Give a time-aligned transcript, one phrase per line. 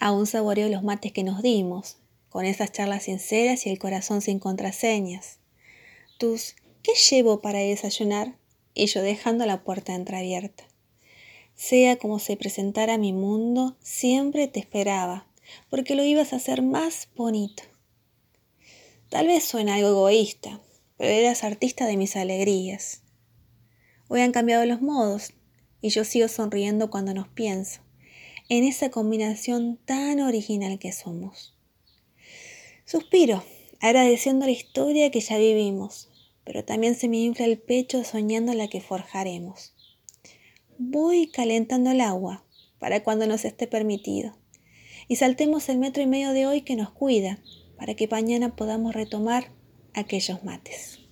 [0.00, 1.96] Aún saboreo los mates que nos dimos,
[2.28, 5.38] con esas charlas sinceras y el corazón sin contraseñas.
[6.18, 8.36] Tus, ¿qué llevo para desayunar?
[8.74, 10.64] Y yo dejando la puerta entreabierta.
[11.56, 15.26] Sea como se presentara mi mundo, siempre te esperaba,
[15.68, 17.64] porque lo ibas a hacer más bonito.
[19.08, 20.60] Tal vez suene algo egoísta,
[20.96, 23.02] pero eras artista de mis alegrías.
[24.06, 25.32] Hoy han cambiado los modos
[25.80, 27.80] y yo sigo sonriendo cuando nos pienso
[28.48, 31.54] en esa combinación tan original que somos.
[32.84, 33.44] Suspiro,
[33.80, 36.08] agradeciendo la historia que ya vivimos,
[36.44, 39.74] pero también se me infla el pecho soñando la que forjaremos.
[40.78, 42.44] Voy calentando el agua
[42.78, 44.38] para cuando nos esté permitido
[45.08, 47.40] y saltemos el metro y medio de hoy que nos cuida
[47.76, 49.52] para que mañana podamos retomar
[49.94, 51.07] aquellos mates.